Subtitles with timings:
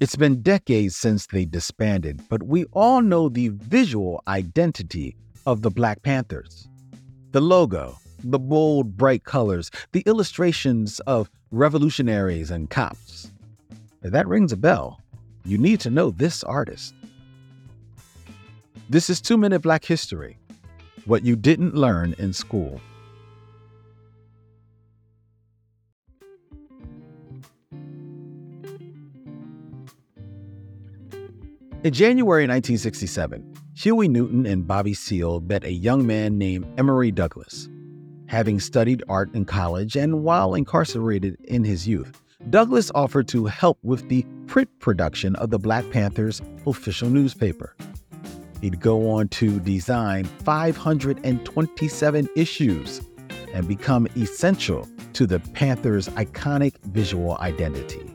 [0.00, 5.68] It's been decades since they disbanded, but we all know the visual identity of the
[5.68, 6.70] Black Panthers.
[7.32, 13.30] The logo, the bold, bright colors, the illustrations of revolutionaries and cops.
[14.02, 15.02] If that rings a bell,
[15.44, 16.94] you need to know this artist.
[18.88, 20.38] This is Two Minute Black History
[21.04, 22.80] What You Didn't Learn in School.
[31.82, 37.70] In January 1967, Huey Newton and Bobby Seale met a young man named Emory Douglas.
[38.26, 43.78] Having studied art in college and while incarcerated in his youth, Douglas offered to help
[43.82, 47.74] with the print production of the Black Panthers' official newspaper.
[48.60, 53.00] He'd go on to design 527 issues
[53.54, 58.14] and become essential to the Panthers' iconic visual identity.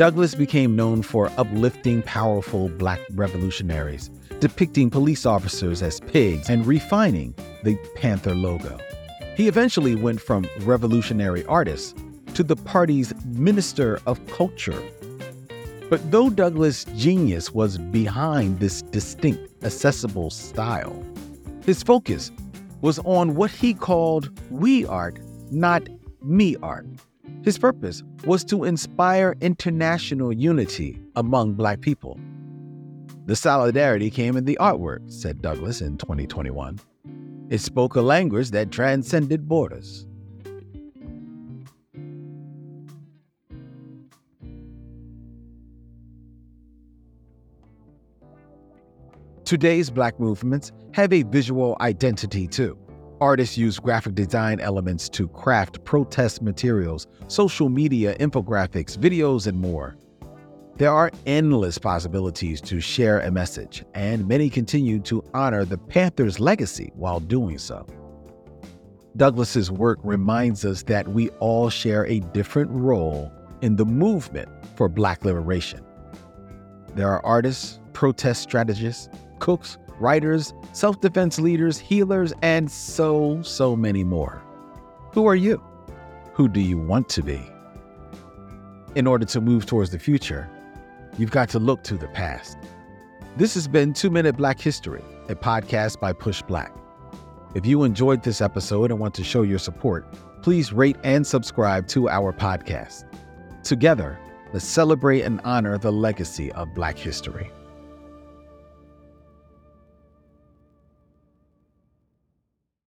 [0.00, 7.34] Douglas became known for uplifting powerful black revolutionaries, depicting police officers as pigs, and refining
[7.64, 8.78] the Panther logo.
[9.36, 11.98] He eventually went from revolutionary artist
[12.32, 14.82] to the party's Minister of Culture.
[15.90, 21.04] But though Douglas' genius was behind this distinct, accessible style,
[21.66, 22.32] his focus
[22.80, 25.18] was on what he called we art,
[25.50, 25.86] not
[26.22, 26.86] me art.
[27.42, 32.20] His purpose was to inspire international unity among Black people.
[33.24, 36.78] The solidarity came in the artwork, said Douglas in 2021.
[37.48, 40.06] It spoke a language that transcended borders.
[49.44, 52.78] Today's Black movements have a visual identity too.
[53.20, 59.94] Artists use graphic design elements to craft protest materials, social media infographics, videos, and more.
[60.76, 66.40] There are endless possibilities to share a message, and many continue to honor the Panthers'
[66.40, 67.86] legacy while doing so.
[69.18, 73.30] Douglas's work reminds us that we all share a different role
[73.60, 75.84] in the movement for Black liberation.
[76.94, 84.04] There are artists, protest strategists, cooks, writers, self defense leaders, healers, and so, so many
[84.04, 84.42] more.
[85.12, 85.62] Who are you?
[86.34, 87.40] Who do you want to be?
[88.94, 90.48] In order to move towards the future,
[91.18, 92.56] you've got to look to the past.
[93.36, 96.74] This has been Two Minute Black History, a podcast by Push Black.
[97.54, 100.12] If you enjoyed this episode and want to show your support,
[100.42, 103.04] please rate and subscribe to our podcast.
[103.62, 104.18] Together,
[104.52, 107.50] let's celebrate and honor the legacy of Black history.